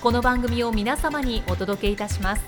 [0.00, 2.42] この番組を皆様にお届けいたします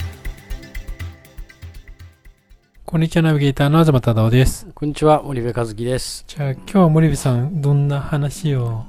[2.87, 4.68] こんにちは、ナビゲーターの東忠夫です。
[4.74, 6.24] こんにちは、森部和樹です。
[6.27, 8.87] じゃあ、今日は森部さん、どんな話を？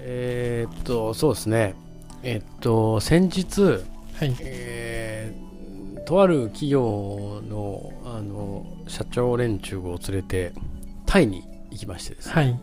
[0.00, 1.74] えーっと、そうですね。
[2.22, 3.76] えっと、先日、は
[4.24, 4.36] い。
[4.40, 10.52] えーとある企業のあの社長連中を連れて
[11.06, 12.46] タイに行きましてですね、はい。
[12.46, 12.58] はい。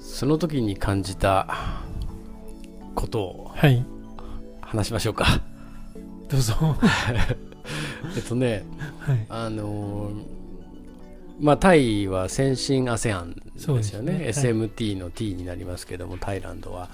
[0.00, 1.46] その時に感じた
[2.94, 3.84] ことをはい。
[4.60, 5.40] 話しましょうか。
[6.28, 6.54] どうぞ。
[6.54, 6.76] は
[8.16, 8.64] えっとね、
[9.14, 9.26] い。
[9.28, 10.10] あの
[11.40, 16.88] まあ、タイは先進 ASEAN でよねですすねはい SMT の T になりますけどもタイランドは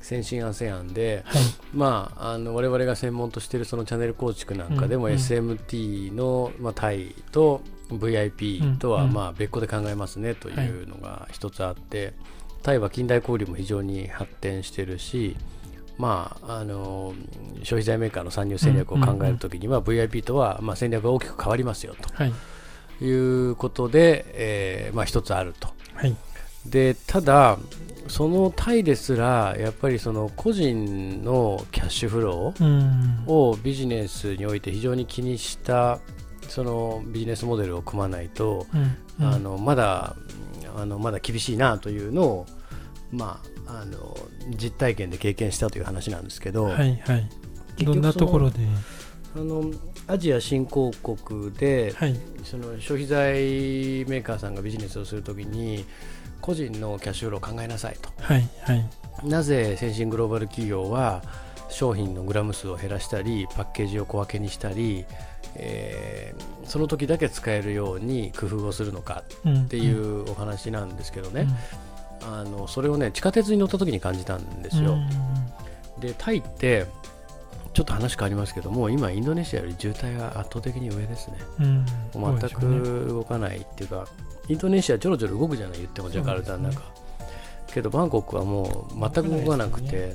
[0.00, 1.42] 先進 ASEAN で、はい。
[1.72, 12.12] まあ、あの我々が専門としているそのチャンネル構築なんかでもうんうん SMT の、まあ、タイと VIP とはまあ別個で考えますねというのが一つあって、
[12.64, 15.36] タイは近代交流も非常に発展しているし、
[15.98, 17.14] まあ、あの
[17.62, 22.32] 消費財メーカーの参入戦略を考えるときには VIP とはまあ戦略が大きく変わりますよはい。
[22.98, 25.68] ということで、えーまあ、一つあると。
[25.92, 26.16] はい。
[26.64, 27.58] でただ
[28.08, 33.24] そのタイですらやっぱりその個人のキャッシュフローうん。
[33.26, 36.00] をビジネスにおいて非常に気にした
[36.48, 39.26] そのビジネスモデルを組まないと、うん。
[39.26, 40.16] うんあ、のまだ
[40.76, 42.46] あのまだ厳しいなというのを、
[43.14, 44.16] まあ、あの
[44.50, 46.96] 実体験で経験したという話なんですけど、はい。
[47.06, 47.28] はい。
[47.84, 48.60] どんなところで？
[49.36, 49.70] あの
[50.06, 52.18] アジア新興国で、はい。
[52.44, 55.84] その消費財メーカーさんがビジネスをするときに
[56.40, 58.10] 個人のキャッシュフローを考えなさいと。
[58.20, 58.48] はい。
[58.62, 58.88] はい。
[59.24, 61.22] なぜ先進グローバル企業は
[61.70, 65.04] 商品のグラム数を減らしたりパッケージを小分けにしたり、
[65.54, 69.62] えーその時だけ使えるように工夫をするのかうん。
[69.64, 70.24] っていうん。
[70.24, 71.46] うお話なんですけどうんね、
[72.22, 74.96] あのそれをね地下鉄に乗った時に感じたんですよ。
[75.98, 76.86] でタイって
[77.72, 81.38] ちょっと話変わりますけども今インドネシアより渋滞が圧倒的に上ですね。
[81.60, 81.86] うん。
[82.38, 84.06] 全く動かないっていうか
[84.48, 86.82] インドネシアちょろちょろ動くじゃない言ってもジャカルタの中、
[87.66, 90.14] けどバンコクはもう全く動かなくて。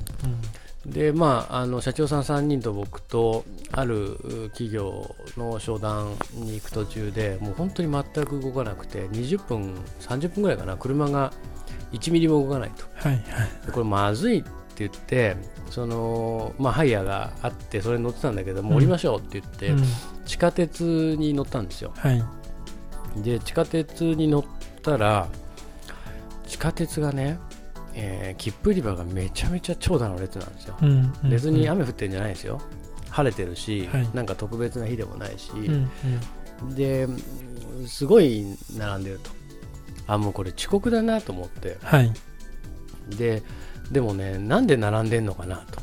[0.86, 11.34] でまあ、あの社長さん3人と僕とあるう企業の商談に行く途中でもう本当に全く動かなくて20分30分ぐらいかな車が
[11.92, 13.14] 1ミリも動かないとはい。
[13.14, 13.24] はい。
[13.66, 15.36] でこれまずいって言って
[15.70, 19.84] その、まあ、ハイヤーがあってそれに乗ってたんだけども、うん降りましょうって言って、うん。
[20.26, 22.24] 地下鉄に乗ったんですよはい。
[23.18, 24.44] で地下鉄に乗っ
[24.82, 25.28] たら
[26.48, 27.40] 地下鉄がね、
[27.94, 31.14] えー切符売り場がめちゃめちゃ長蛇の列なんですようん。
[31.24, 32.62] うん別に雨降ってるんじゃないですよ
[33.10, 35.90] 晴れてるし、はいなんか特別な日でもないし、うん。
[36.62, 36.76] うん。
[36.76, 37.08] で
[37.88, 38.46] すごい
[38.78, 39.32] 並んでると
[40.12, 42.12] あもうこれ遅刻だなと思ってはい。
[43.16, 43.44] で
[43.92, 45.80] でもねなんで並んでんのかなと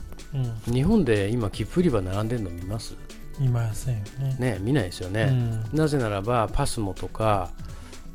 [0.66, 0.74] うん。
[0.74, 2.96] 日本で今切符売り場並んでんの見ます？
[3.40, 4.36] いませんよね。
[4.38, 5.64] ね見ないですようね、ん。
[5.72, 7.50] なぜならばパスモとか、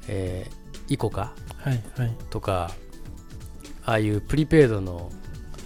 [0.07, 0.61] えー
[0.93, 1.81] イコカはい。
[1.97, 2.17] はい。
[2.29, 2.71] とか
[3.85, 5.11] ああいうプリペイドの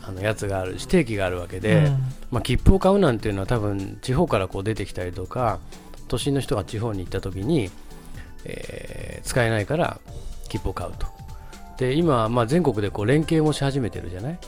[0.04, 1.98] あのやつがある指定機があるわけで、うん
[2.30, 5.60] まあ、切符を買うなんていうのは多分地方からこう出てきたりとか
[6.08, 7.72] 都心の人が地方に行った時に、
[8.44, 10.00] えー使えないから
[10.48, 11.08] 切符を買うと。
[11.78, 14.40] で今、まあ、全国でこう連携もし始めてるじゃない？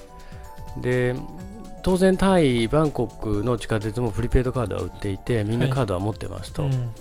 [0.82, 1.16] で
[1.84, 6.92] 当然タイバンコクの地下鉄もプリペイドカードは売っていてみんなカードは持ってますと、うん。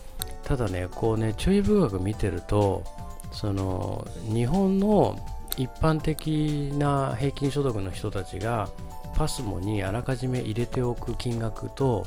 [0.45, 2.85] ただねこうね注意深く見てると
[3.33, 5.19] その日本の
[5.57, 8.69] 一般的な平均所得の人たちが
[9.17, 12.07] パスモにあらかじめ入れておく金額と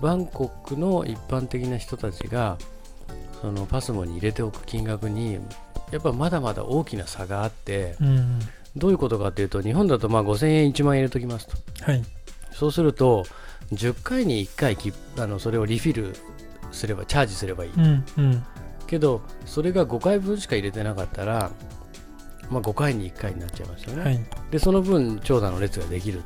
[0.00, 2.58] バンコクの一般的な人たちが
[3.40, 5.38] そのパスモに入れておく金額に
[5.90, 8.40] やっぱまだまだ大きな差があってうん。
[8.76, 11.56] どういうことかというと日本だとまあ5000円1万円入れときますと。
[11.84, 12.04] はい。
[12.52, 13.24] そうすると
[13.72, 16.14] 10回に1回きあのそれをリフィル
[16.70, 18.44] すればチャージすればいい、うんうん。
[18.86, 21.50] けどそれが5回分しか入れてなかったら、
[22.50, 24.20] まあ、5回に1回になっちゃいますよね、はい。
[24.50, 26.22] でその分長蛇の列ができる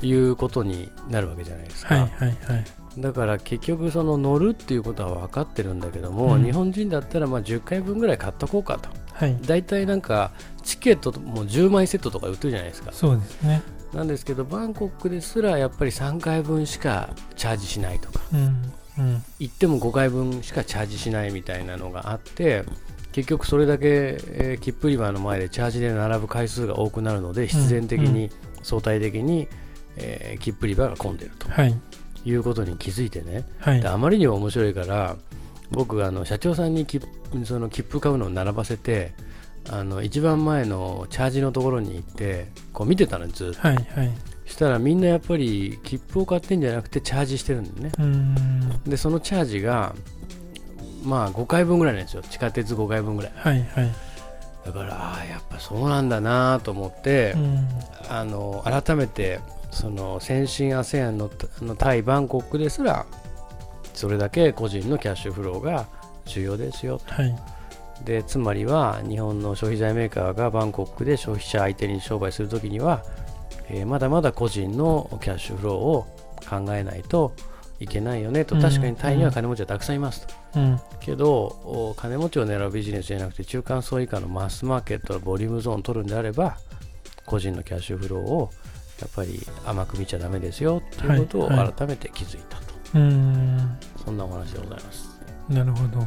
[0.00, 2.64] ということになるわけじゃないですか、はいはいはい
[2.98, 6.44] だから結局その乗るっていうことは分かってるんだけども、うん。
[6.44, 8.88] 日本人だったらまあ10回分ぐらい買っとこうかと。
[9.12, 9.36] はい。
[9.42, 10.32] 大体なんか
[10.62, 12.92] チケットも10枚セットとか売ってるじゃないですか。
[12.92, 13.62] そうですね。
[13.92, 18.20] なんですけどバンコクですらやっぱり3回分しかチャージしないとか。
[18.32, 19.22] うんうん。
[19.38, 22.64] 行っても5回分しかチャージしないみたいなのがあって
[23.12, 28.30] 結局それだけ、えー切符売り場の前でチャージで並ぶ回数が多くなるので必然的に、
[28.62, 29.48] 相対的に、
[29.96, 31.48] えー切符売り場が混んでると。
[31.48, 31.74] はい
[32.26, 33.44] いうことに気づいてね。
[33.60, 33.80] はい。
[33.80, 35.16] であまりにも面白いから
[35.70, 36.98] 僕あの社長さんに切
[37.32, 39.12] 符その切符買うのを並ばせて
[39.70, 43.60] あの一番前のチャージのところに行ってこう見てたのずっと。
[43.60, 44.10] はいはい。
[44.46, 48.80] したらみんなやっぱり切符を買ってんじゃなくてチャージしてるんだよね。
[48.86, 49.94] でそのチャージが
[51.02, 52.22] まあ5回分ぐらいなんですよ。
[52.22, 53.32] 地下鉄5回分ぐらい。
[53.34, 53.94] はいはい。
[54.64, 57.68] だからああやっぱそうなんだなと思って、うん。
[58.08, 59.40] あの改めて
[59.70, 61.30] その先進 ASEAN の
[61.60, 63.06] あのタイバンコクですら
[63.94, 65.86] それだけ個人のキャッシュフローが
[66.26, 67.36] 重要ですよはい。
[68.04, 73.02] でつまりは日本の消費財メーカーがバンコクで消費者相手に商売するときには、
[73.68, 76.06] えーまだまだ個人のキャッシュフローを
[76.48, 77.32] 考えないと
[77.80, 78.54] いけないよねと。
[78.54, 78.62] うん。
[78.62, 80.80] 確かにタイには金持ちはたくさんいますと、うん。
[81.00, 86.58] けどお金持ちを狙うビジネスじゃなくて中間層以下のマスマーケットのボリュームゾーンを取るんであれば
[87.24, 88.50] 個人のキャッシュフローを
[89.00, 91.72] やっぱり甘く見ちゃダメですよということをはいはい。
[91.72, 92.62] 改めて気づいたと、
[92.94, 93.78] うーん。
[94.04, 95.20] そんなお話でございます。
[95.48, 96.06] なるほど。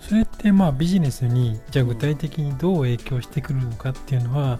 [0.00, 4.58] それってまあビジネスにじゃあ具体的にどう影響してくるのかっていうのは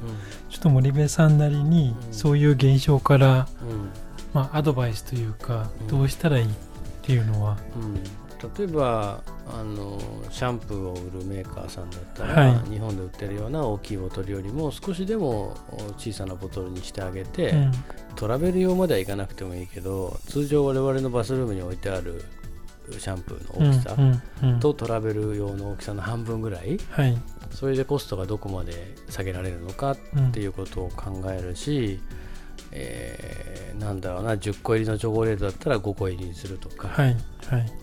[0.48, 2.12] ちょっと森部さんなりにうん。
[2.14, 3.88] そういう現象からうん。
[4.32, 5.86] まあアドバイスというかうん。
[5.88, 6.48] どうしたらいいっ
[7.02, 7.56] ていうのは？
[7.76, 7.94] うん。
[8.56, 9.22] 例えば
[9.52, 9.98] あの
[10.30, 12.70] シャンプーを売るメーカーさんだったら、はい。
[12.70, 15.54] 日本で売ってるような大きいボトルよりも少しでも
[15.98, 17.72] 小さなボトルにしてあげて、うん。
[18.16, 22.24] トラベル用まではいかなくてもいいけど通常我々のバスルームに置いてある
[22.98, 24.60] シャンプーの大きさうんうんうん。
[24.60, 27.16] とトラベル用の大きさの半分ぐらいはい。
[27.50, 30.28] それでコストがどこまで下げられるのかうん。
[30.28, 32.00] っていうことを考えるし、
[32.70, 37.16] えーなんだろうな10個入りのチョコレートだったら5個入りにするとか、はいはい。
[37.50, 37.81] えー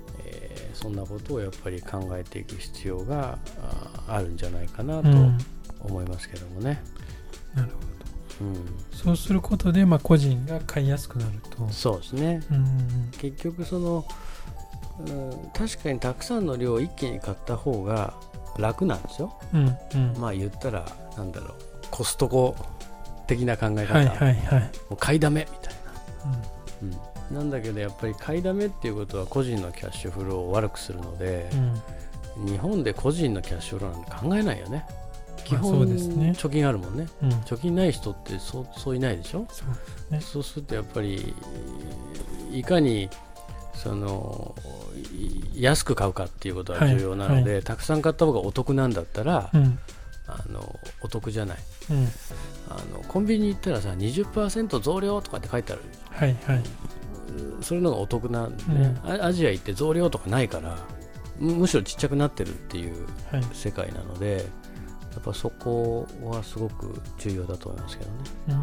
[0.81, 3.37] そんなことをやっぱり考えていく必要が
[4.07, 5.37] ああるんじゃないかなとうん。
[5.81, 6.81] 思いますけどもね。
[7.55, 7.69] なる
[8.39, 8.53] ほうん。
[8.53, 11.67] どそうすることでまあ個人が買いやすくなると。
[11.69, 12.41] そうですね。
[12.51, 14.05] うん結局その、
[14.99, 18.13] うん、確かにたくさんの量を一気に買った方が
[18.57, 19.37] 楽なんですよ。
[19.53, 20.17] うんうん。
[20.19, 20.85] まあ言ったら
[21.17, 21.53] なんだろう
[21.91, 22.55] コストコ
[23.27, 24.61] 的な考え方、はいはいはい。
[24.89, 26.31] もう買いだめみたいな。
[26.83, 31.49] うんなんだけどやっぱり買いだめっていうことは個人のキャッシュフローを悪くするので
[32.37, 32.47] う、ん。
[32.47, 34.85] 日本で個人のキャッシュフローなんて考えないよね。
[35.45, 36.31] 基まあ本、ね。
[36.31, 37.07] 貯金あるもんね。
[37.23, 37.29] うん。
[37.29, 39.45] 貯金ない人ってそうそういないでしょ？
[39.51, 39.63] そ
[40.09, 40.21] うね。
[40.21, 41.33] そうするとやっぱり
[42.51, 43.09] いかに
[43.73, 44.55] その
[45.55, 49.79] い安く買うかっていうことが重要なので、たくさん買った方がお得なんだったら、うん。
[50.27, 51.57] あのお得じゃない。
[51.89, 52.07] うん。
[52.69, 55.81] あのコンビニ行ったらさ20%増量とかって書いてある。
[56.11, 56.63] はいはい
[57.61, 60.77] それのがお得なんでね、アアジア行って増量とかないから
[61.39, 63.43] むむしろちっちゃくなってるっていうはい。
[63.53, 64.45] 世界なので
[65.11, 68.17] やっぱそこはすごく重要だと思いますけどね。
[68.47, 68.59] うんうん。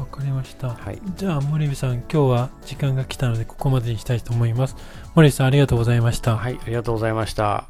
[0.00, 0.70] わかりました。
[0.70, 1.00] はい。
[1.16, 4.76] じゃあ森部さん今日は時間が来たのでここまでにしたいと思います。
[5.14, 6.36] 森部さんありがとうございました。
[6.36, 7.68] はいありがとうございました。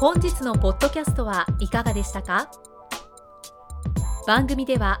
[0.00, 2.50] 本日のポッドキャストはいかがでしたか？
[4.26, 5.00] 番組では